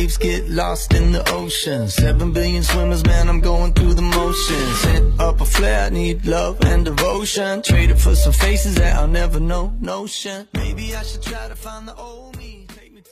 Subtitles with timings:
[0.00, 1.88] waves get lost in the ocean.
[1.88, 4.80] Seven billion swimmers, man, I'm going through the motions.
[4.80, 7.62] Sent up a flare, need love and devotion.
[7.62, 9.72] Traded for some faces that I'll never know.
[9.80, 10.48] Notion.
[10.52, 12.66] Maybe I should try to find the old me.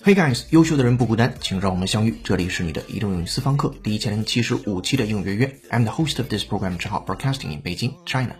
[0.04, 2.20] Hey guys，优秀的人不孤单，请让我们相遇。
[2.22, 5.46] 这里是你的移动英语私房课第一千零七十五期的应约约。
[5.70, 8.34] I'm the host of this program，正好 broadcasting in Beijing, China。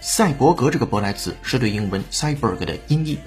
[0.00, 3.18] 赛博格这个舶来词是对英文 cyborg 的音译。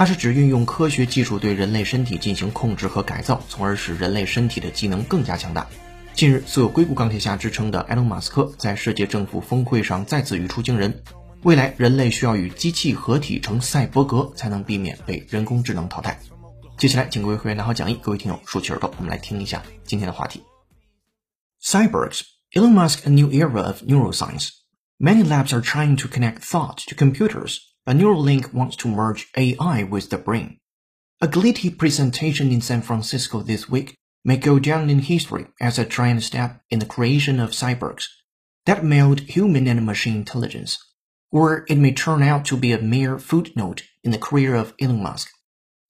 [0.00, 5.68] 它是指运用科学技术对人类身体进行控制和改造，从而使人类身体的机能更加强大。
[6.14, 11.02] 近日，素有“硅谷钢铁侠”之称的埃隆·马斯克在世界政府峰会上再次语出惊人：
[11.42, 16.18] 未来人类需要与机器合体成赛博格，才能避免被人工智能淘汰。
[16.78, 20.42] 接下来，请各位会员拿好讲义，各位听友竖起耳朵，我们来听一下今天的话题
[21.62, 22.22] ：Cyborgs,
[22.54, 24.48] Elon Musk, a new era of neuroscience.
[24.98, 27.58] Many labs are trying to connect thought to computers.
[27.90, 30.58] A Neuralink wants to merge AI with the brain.
[31.20, 35.84] A glitty presentation in San Francisco this week may go down in history as a
[35.84, 38.04] giant step in the creation of cyborgs
[38.64, 40.78] that meld human and machine intelligence,
[41.32, 45.02] or it may turn out to be a mere footnote in the career of Elon
[45.02, 45.28] Musk,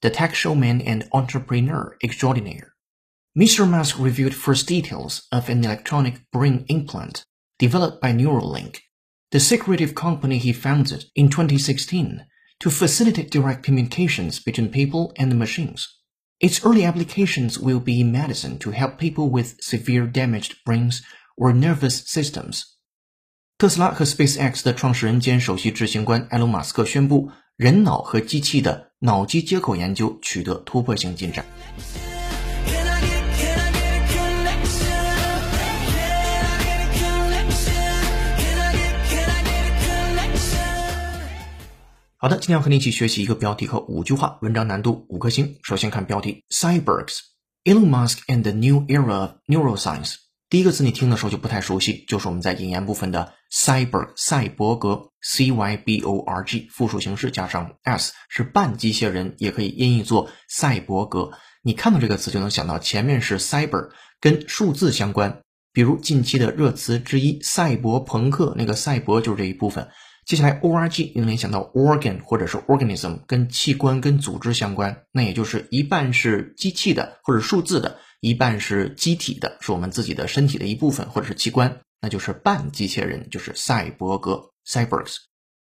[0.00, 2.72] the tech showman and entrepreneur extraordinaire.
[3.38, 3.68] Mr.
[3.68, 7.24] Musk revealed first details of an electronic brain implant
[7.58, 8.78] developed by Neuralink
[9.31, 12.25] the secretive company he founded in 2016
[12.59, 15.85] to facilitate direct communications between people and machines.
[16.39, 21.01] Its early applications will be in medicine to help people with severe damaged brains
[21.37, 22.63] or nervous systems.
[23.57, 31.45] 特斯拉和 SpaceX 的创始人兼首席执行官埃隆·马斯克宣布，人脑和机器的脑机接口研究取得突破性进展。
[42.22, 45.56] 好的，今天要和你一起学习一个标题和五句话，文章难度五颗星。
[45.62, 50.16] 首先看标题：Cyborgs，Elon Musk and the new era of neuroscience。
[50.50, 61.30] 第一个词你听的时候就不太熟悉，就是我们在引言部分的 cyborg，赛博格，c y b o r g，复数形式加上 s 是半机械人，也可以音译作赛博格。
[61.62, 65.40] 你看到这个词就能想到前面是 cyber，跟数字相关，
[65.72, 69.88] 比如近期的热词之一赛博朋克，那个赛博就是这一部分。
[70.30, 85.16] 接下来，org 能联想到 organ 或者是 organism，跟器官跟组织相关，那也就是一半是机器的或者数字的，一半是机体的，是我们自己的身体的一部分或者是器官，那就是半机器人，就是赛博格 cyborgs。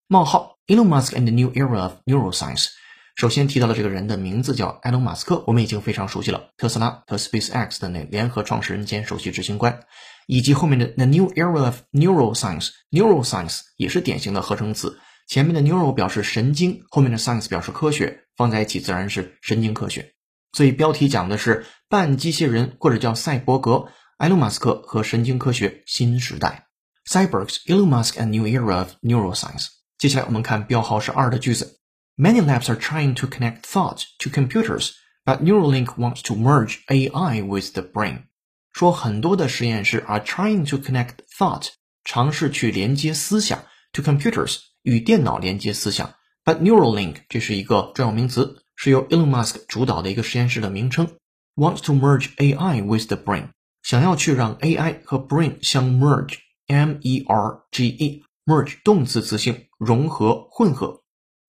[0.08, 2.70] 冒号 Elon Musk and the new era of neuroscience。
[3.18, 9.80] 首先提到的这个人的名字叫埃隆·马斯克，我们已经非常熟悉了，特斯拉和 SpaceX 的那联合创始人兼首席执行官。
[10.28, 15.00] 以及后面的 the new era of neuroscience，neuroscience 也是典型的合成词。
[15.28, 20.14] 前面的 neuro 表示神经，后面的 science 表示科学，放在一起自然是神经科学。
[20.52, 26.68] 所以标题讲的是半机器人或者叫赛博格，埃隆·马斯克和神经科学新时代。
[27.10, 29.70] Cyborgs, Elon Musk and new era of neuroscience。
[29.98, 31.77] 接下来我们看标号是二的句子。
[32.17, 34.93] Many labs are trying to connect thought to computers,
[35.25, 38.25] but Neuralink wants to merge AI with the brain.
[38.73, 41.69] 说很多的实验室 are trying to connect thought，
[42.05, 46.15] 尝试去连接思想 to computers 与电脑连接思想。
[46.45, 51.09] But Neuralink 这是一个专有名词，是由 Elon Musk 主导的一个实验室的名称。
[51.55, 53.51] Wants to merge AI with the brain，
[53.83, 61.03] 想要去让 AI 和 brain 相 merge，M E R G E，merge 动词词性，融合混合。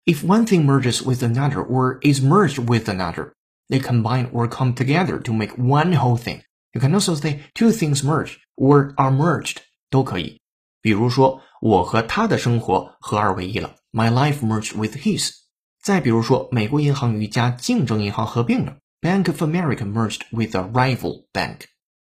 [0.07, 3.33] If one thing merges with another or is merged with another,
[3.69, 6.41] they combine or come together to make one whole thing.
[6.73, 9.57] You can also say two things merge or are merged
[9.89, 10.41] 都可以。
[10.81, 15.31] 比如说，我和他的生活合二为一了，My life merged with his。
[15.81, 21.61] 再比如说，美国银行与一家竞争银行合并了，Bank of America merged with a rival bank。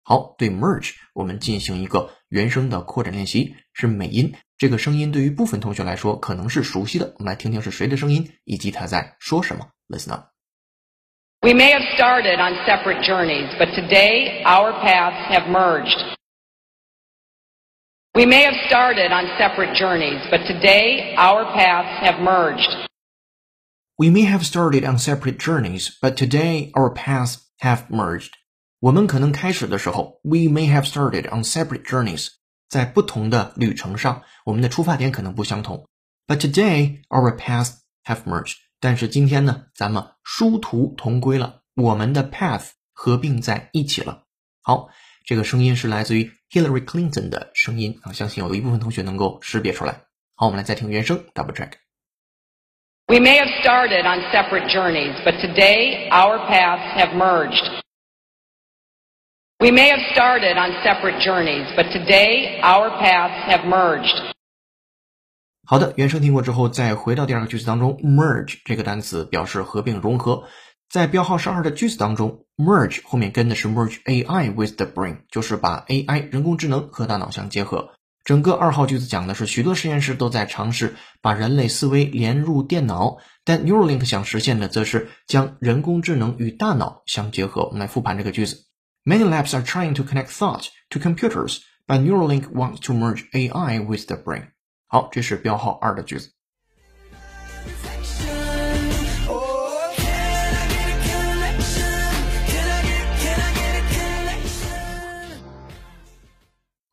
[0.03, 4.35] 好，对 merge 我们进行一个原声的扩展练习，是美音。
[4.57, 9.69] 这个声音对于部分同学来说可能是熟悉的，我们来听听是谁的声音以及他在说什么。
[9.89, 16.17] Listen up。We may have started on separate journeys, but today our paths have merged.
[18.15, 22.89] We may have started on separate journeys, but today our paths have merged.
[23.97, 28.37] We may have started on separate journeys, but today our paths have merged.
[28.84, 32.28] 我们可能开始的时候，we may have started on separate journeys，
[32.68, 35.88] 在不同的旅程上，我们的出发点可能不相同。
[36.28, 38.56] But today our paths have merged.
[38.82, 44.24] 但是今天呢，咱们殊途同归了，我们的 path 合并在一起了。
[44.62, 44.90] 好，
[45.26, 50.02] 这个声音是来自于 Hillary Clinton 的声音啊，相信有一部分同学能够识别出来。
[50.36, 51.72] 好，我们来再听原声，double check。
[53.08, 57.83] We may have started on separate journeys, but today our paths have merged.
[59.64, 64.14] We may have started on separate journeys, but today our paths have merged.
[65.66, 70.44] 好的，原声听过之后，再回到第二个句子当中，merge 这个单词表示合并、融合。
[70.90, 77.94] 在标号是二的句子当中，merge 后面跟的是 merge AI with the brain，就是把 AI 人工智能和大脑相结合。
[78.26, 87.64] 整个二号句子讲的是许多实验室都在尝试把人类思维连入电脑，但 Neuralink 想实现的则是将人工智能与大脑相结合。
[87.64, 88.66] 我们来复盘这个句子
[89.05, 93.79] ：Many labs are trying to connect thought to computers, but Neuralink wants to merge AI
[93.79, 94.53] with the brain。
[94.87, 96.33] 好，这是标号二的句子。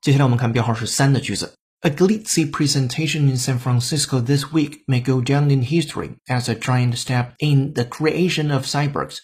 [0.01, 1.55] 接下来我们看标号是三的句子。
[1.81, 6.95] A glitzy presentation in San Francisco this week may go down in history as a giant
[6.95, 9.17] step in the creation of cyborgs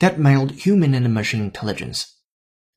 [0.00, 2.06] that meld human and machine intelligence。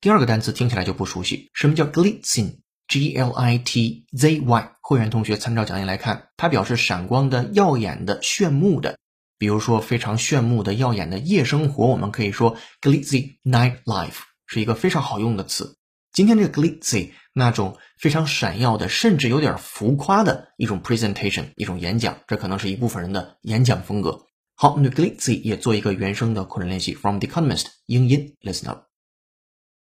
[0.03, 4.71] 第二个单词听起来就不熟悉，什么叫 glitzing？G-L-I-T-Z-Y。
[4.81, 8.97] 会员同学参照讲义来看，它表示闪光的、耀眼的、炫目的。
[9.37, 15.77] 比如说非常炫目的、耀眼的夜生活，我们可以说 glitzy night life，是一个非常好用的词。
[16.11, 24.25] 今天这个 glitzy 那种非常闪耀的，甚至有点浮夸的一种 presentation，一种演讲，这可能是一部分人的演讲风格。
[24.55, 28.92] 好，我们对 glitzy 也做一个原声的口令练习，from The Economist 英音，listen up。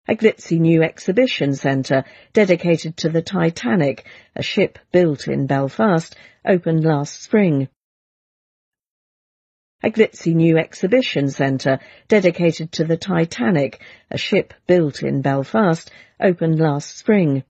[0.07, 2.03] A glitzy new exhibition centre
[2.33, 4.05] dedicated to the Titanic,
[4.35, 6.15] a ship built in Belfast,
[6.45, 7.69] opened last spring.
[9.81, 13.81] A glitzy new exhibition centre dedicated to the Titanic,
[14.11, 15.89] a ship built in Belfast,
[16.19, 17.43] opened last spring.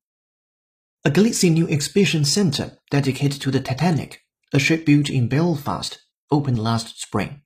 [1.05, 4.21] A glitzy new exhibition centre dedicated to the Titanic,
[4.53, 5.99] a ship built in Belfast,
[6.31, 7.41] opened last spring.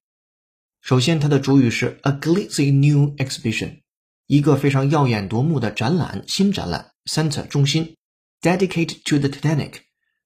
[0.82, 3.81] 首先，它的主语是 a glitzy new exhibition，
[4.33, 7.99] 一个非常耀眼夺目的展览，新展览，center 中心
[8.41, 9.75] ，dedicated to the Titanic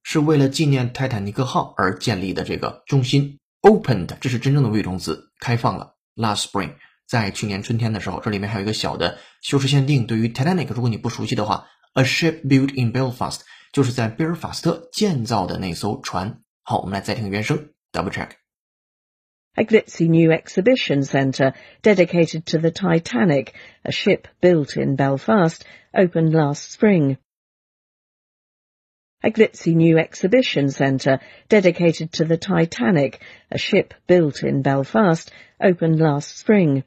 [0.05, 3.41] 是为了纪念泰坦尼克号而建立的这个中心。
[3.63, 5.97] Opened 这是真正的谓语动词，开放了。
[6.15, 6.75] Last spring
[7.09, 10.07] 在去年春天的时候，这里面还有一个小的修饰限定。
[10.07, 13.41] 对于 Titanic，如果你不熟悉的话，a ship built in Belfast
[13.73, 16.43] 就是在贝尔法斯特建造的那艘船。
[16.63, 18.29] 好，我们来再听原声，double check。
[19.58, 23.54] A glitzy new exhibition centre dedicated to the Titanic,
[23.84, 27.18] a ship built in Belfast, opened last spring.
[29.24, 33.20] A glitzy new exhibition centre dedicated to the Titanic,
[33.52, 35.30] a ship built in Belfast,
[35.62, 36.84] opened last spring.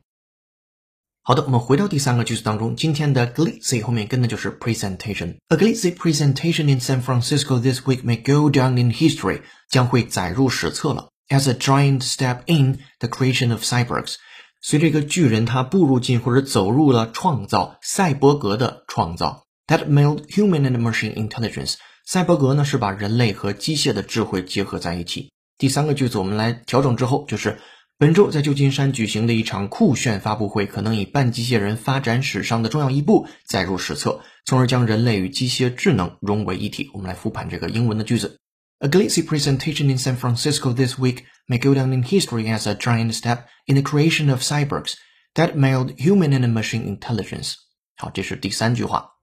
[1.22, 8.90] 好的，我们回到第三个句子当中，今天的 glitzy 后面跟的就是 presentation。A glitzy presentation in San Francisco this week may go down in
[8.90, 11.10] history，将会载入史册了。
[11.29, 14.15] As a giant step in the creation of cyborgs，
[14.61, 19.45] 随着一个巨人他步入进或者走入了创造赛博格的创造。
[19.67, 21.75] That meld human and machine intelligence。
[22.03, 25.31] 赛博格呢是把人类和机械的智慧结合在一起。
[25.59, 27.59] 第三个句子我们来调整之后，就是
[27.99, 36.89] 本周在旧金山举行的一场酷炫发布会，可能以半机械人发展史上的重要一步载入史册，从而将人类与机械智能融为一体。
[36.93, 38.39] 我们来复盘这个英文的句子
[38.80, 42.74] ：A glitzy presentation in San Francisco this week may go down in history as a
[42.74, 44.96] giant step in the creation of cyborgs
[45.34, 47.56] that meld human and machine intelligence。
[47.96, 49.14] 好，这是第三句话。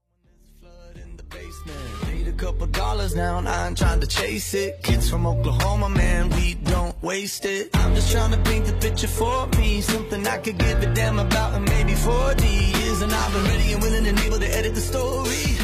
[2.41, 4.81] couple dollars now and I ain't trying to chase it.
[4.81, 7.69] Kids from Oklahoma, man, we don't waste it.
[7.75, 9.79] I'm just trying to paint the picture for me.
[9.81, 13.01] Something I could give a damn about in maybe 40 years.
[13.03, 15.54] And I've been ready and willing and able to edit the story.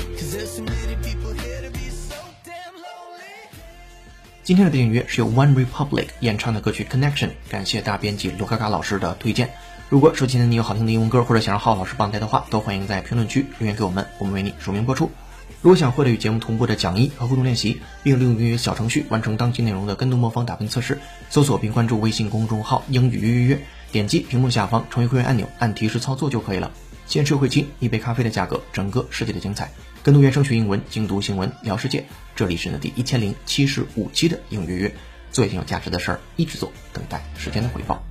[4.44, 9.50] 今天的背景音乐是由 One Republic 演唱的歌曲 Connection，感谢大编辑卢卡卡老师的推荐。
[9.88, 15.12] 如果手机呢你有好听的英文歌，或者想让浩老师帮带的话，都欢迎在评论区留言给我们，我们为你署名播出。
[15.60, 20.98] 如果想获得与节目同步的讲义和互动练习，并利用音乐小程序完成当期内容的跟读模仿打分测试，
[21.30, 26.72] 搜索并关注微信公众号“英语约约约”，点击屏幕下方成为会员按钮，按提示操作就可以了。
[27.06, 29.70] 限时优惠期，一杯咖啡的价格，整个世界的精彩。
[30.04, 32.04] 跟读原声学英文，精读新闻聊世界。
[32.34, 34.96] 这里是呢第一千零七十五期的英语约约，
[35.30, 38.02] 做一件有价值的事儿，一直做，等待时间的回报。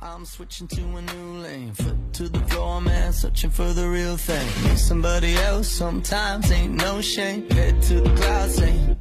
[0.00, 1.72] I'm switching to a new lane.
[1.72, 4.44] Foot to the floor, man, searching for the real thing.
[4.64, 7.48] Need somebody else, sometimes ain't no shame.
[7.48, 8.96] Head to the clouds, saying,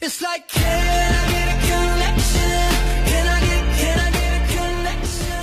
[0.00, 2.74] It's like, can I get a connection?
[3.06, 5.34] Can I get, can I get a connection?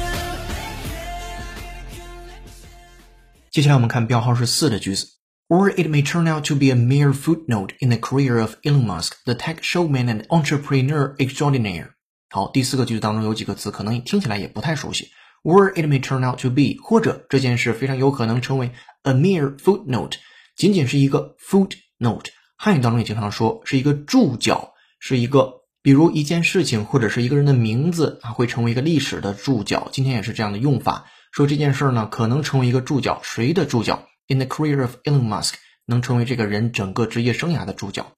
[3.51, 5.07] 接下来我们看标号是四的句子。
[5.51, 9.17] Or it may turn out to be a mere footnote in the career of Elon Musk,
[9.25, 11.89] the tech showman and entrepreneur extraordinaire.
[12.29, 15.09] 好，第四个句子当中有几个词可能听起来也不太熟悉。
[15.43, 18.71] or it may turn out to be，或者这件事非常有可能成为
[19.03, 20.13] a mere footnote，
[20.55, 22.27] 仅仅是一个 footnote。
[22.55, 29.89] 汉语当中也经常说是一个注脚，是一个比如一件事情或者是一个人的名字啊，会成为一个历史的注脚。
[29.91, 38.13] 今天也是这样的用法，说这件事儿呢可能成为一个注脚，谁的注脚？In the career of Elon Musk，能成为这个人整个职业生涯的主角。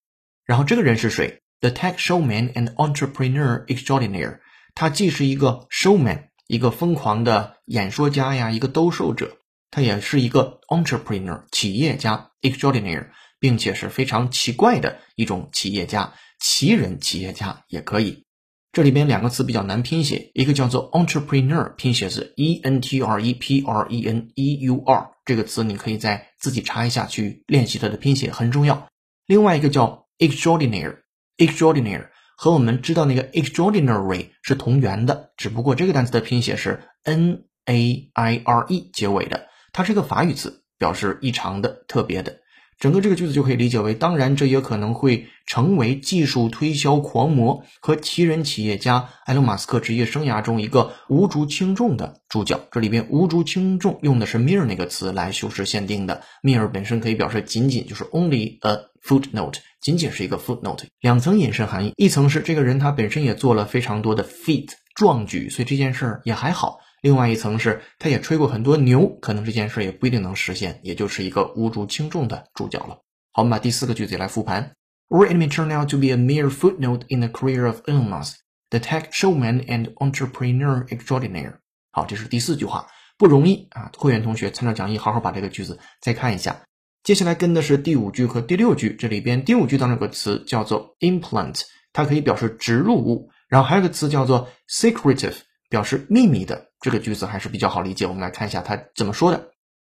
[0.45, 4.39] 然后这个人是谁？The tech showman and entrepreneur extraordinaire，
[4.75, 9.37] 他既是一个 showman，一个疯狂的演说家呀，一个兜售者，
[9.71, 13.07] 他也是一个 entrepreneur，企业家 extraordinaire。
[13.39, 18.23] 并且是非常奇怪的一种企业家，奇人企业家也可以。
[18.71, 28.87] 这里边两个词比较难拼写，一个叫做 entrepreneur，拼写是 e n t r e p r e n e u r，这个词你可以再自己查一下去练习它的拼写，很重要。
[29.25, 42.42] 另外一个叫 extraordinary，extraordinary 和我们知道那个 extraordinary 是同源的，只不过这个单词的拼写是 n a i r e 结尾的，它是一个法语词，表示异常的、特别的。
[42.79, 52.59] 整个这个句子就可以理解为，当然这也可能会成为技术推销狂魔和奇人企业家埃隆·马斯克职业生涯中一个无足轻重的主角。
[52.71, 60.83] 这里边无足轻重用的是 mere 那个词来修饰限定的，mere 本身可以表示仅仅，就是 only a footnote，仅仅是一个 footnote。
[60.99, 66.79] 两层引申含义，一层是这个人他本身也做了非常多的 feat 壮举，所以这件事儿也还好。
[67.03, 73.01] 另外一层是，他也吹过很多牛，可能这件事也不一定能实现，也就是一个无足轻重的主角了。
[73.33, 74.73] 好，我们把第四个句子来复盘
[75.09, 78.35] ：Or it may turn out to be a mere footnote in the career of Elon Musk,
[78.69, 81.55] the tech showman and entrepreneur extraordinaire。
[81.91, 83.91] 好，这是第四句话，不容易啊！
[83.97, 86.61] 会员同学参照讲义，好好把这个句子再看一下。
[87.03, 95.35] 接下来跟的是第五句和第六句，这里边第五句当中有个词叫做 implant，它可以表示植入物，然后还有个词叫做 secretive。
[95.69, 98.06] 表示秘密的这个句子还是比较好理解。
[98.06, 99.50] 我们来看一下他怎么说的。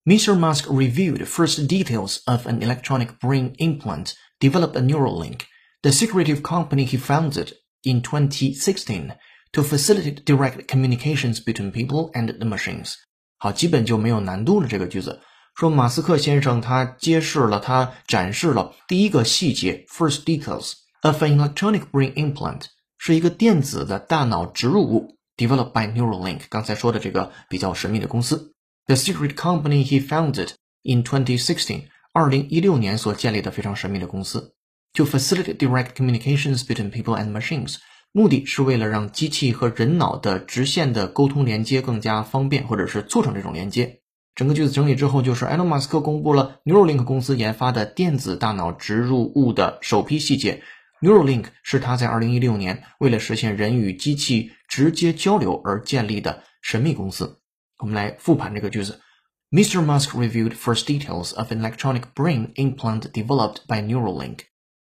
[0.03, 0.36] Mr.
[0.36, 5.41] Musk revealed first details of an electronic brain implant developed at Neuralink,
[5.81, 7.53] the secretive company he founded
[7.84, 9.12] in 2016
[9.51, 12.96] to facilitate direct communications between people and the machines。
[13.38, 14.67] 好，基本就没有难度了。
[14.67, 15.22] 这个句子
[15.55, 22.63] 说，马斯克先生他揭示了，他展示了第一个细节，first details of an electronic brain implant，
[22.98, 25.14] 是一个电子的大脑植入物。
[25.37, 28.52] developed by Neuralink，刚才说的这个比较神秘的公司
[28.87, 30.50] ，the secret company he founded
[30.83, 34.55] in 2016，二零一六年所建立的非常神秘的公司
[34.95, 37.76] ，to facilitate direct communications between people and machines，
[38.12, 44.00] 目的是为了让机器和人脑的直线的沟通连接更加方便，或者是促成这种连接。
[44.35, 50.62] 整个句子整理之后，就是埃隆·马斯克公布了 Neuralink 公司研发的电子大脑植入物的首批细节。
[51.01, 57.39] Neuralink 是他在2016年为了实现人与机器直接交流而建立的神秘公司。
[57.79, 59.01] 我们来复盘这个句子：
[59.50, 59.84] Mr.
[59.84, 64.41] Musk reviewed first details of an electronic brain implant developed by Neuralink,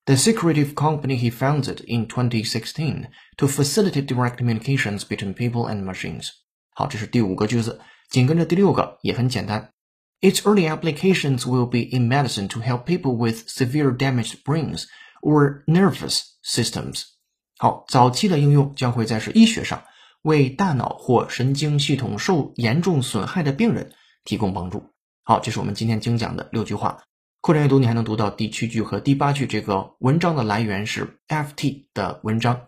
[0.06, 6.30] the secretive company he founded in 2016 to facilitate direct communications between people and machines。
[6.70, 9.70] 好，这是第五个句子，紧跟着第六个也很简单。
[10.23, 14.87] Its early applications will be in medicine to help people with severe damaged brains
[15.21, 17.03] or nervous systems。
[17.57, 19.83] 好，早期的应用将会在是医学上，
[20.23, 23.93] 为大脑或神经系统受严重损害的病人
[24.25, 24.89] 提供帮助。
[25.23, 27.03] 好，这是我们今天精讲的六句话。
[27.39, 29.47] 扩展阅读，你还能读到第七句和第八句。
[29.47, 32.67] 这个文章的来源是 FT 的文章。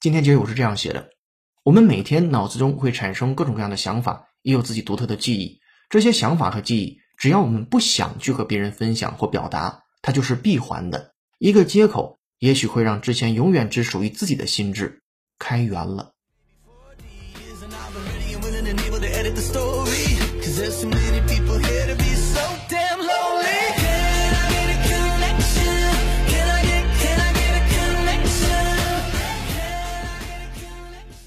[0.00, 1.10] 今天结尾我是这样写的：
[1.62, 5.60] 我们每天脑子中会产生各种各样的想法，也有自己独特的记忆。
[5.88, 11.14] 这些想法和记忆，只要我们不想去和别人分享或表达，它就是闭环的。
[11.40, 15.00] 一个接口，也许会让之前永远只属于自己的心智
[15.38, 16.12] 开源了。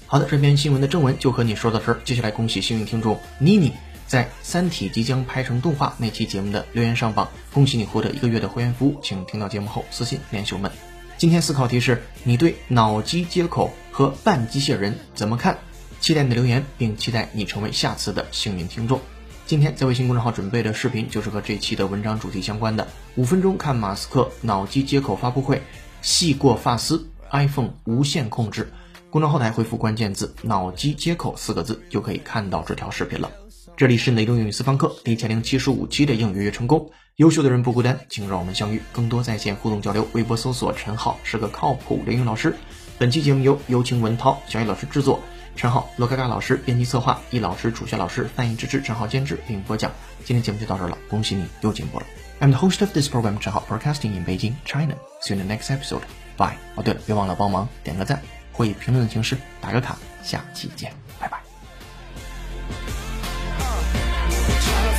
[0.06, 2.00] 好的，这篇新闻的正文就和你说到这儿。
[2.04, 3.72] 接下来，恭喜幸运听众妮妮。
[4.14, 10.70] 在《三体》即将拍成动画那期节目的留言上榜，恭喜你获得一个月的会员服务，请听到节目后私信联系我们。
[11.18, 15.58] 今天思考题是你对脑机接口和半机械人怎么看？
[16.00, 19.00] 期待你的留言，并期待你成为下次的幸运听众。
[19.46, 25.60] 今天在微信公众号准备的视频就是和这期的文章主题相关的，五分钟看马斯克脑机接口发布会，
[26.02, 28.72] 细过发丝，iPhone 无线控制。
[29.10, 33.28] 公众后台回复关键字“脑机接口”四个字，就可以看到这条视频了。
[33.76, 40.06] 这里是雷东英语私房课第一千零七十五期的英语月成功，优秀的人不孤单，请让我们相遇，更多在线互动交流。
[40.12, 42.54] 微博搜索陈浩是个靠谱的英语老师，
[42.98, 45.20] 本期节目由有请文涛、小雨老师制作，
[45.56, 49.90] 陈浩、罗嘎嘎老师编辑策划，易老师、楚学老师翻译支持，陈浩监制并播讲。
[50.24, 52.06] 今天节目就到这儿了，恭喜你又进步了。
[52.38, 54.94] I'm the host of this program, 陈浩，broadcasting in Beijing, China.
[55.20, 56.02] See you in the next episode.
[56.36, 56.54] Bye.
[56.76, 59.98] 哦，对了，别忘了帮忙点个赞，或以评论的形式打个卡。
[60.22, 60.92] 下期见，
[64.64, 64.93] try to